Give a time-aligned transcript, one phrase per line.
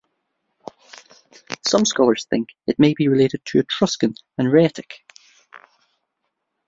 [1.63, 4.93] Some scholars think it may be related to Etruscan and Raetic.